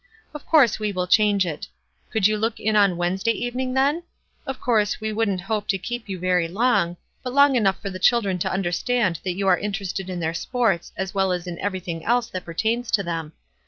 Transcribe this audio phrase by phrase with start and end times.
[0.33, 1.67] Of course we will change it.
[2.09, 4.01] Could you look in on Wednesday evening then?
[4.47, 7.99] Of course we wouldn't hope to keep you very long, but long enough for the
[7.99, 11.59] children to under stand that you are interested in their sports as well as in
[11.59, 13.33] everything else that pertains to them.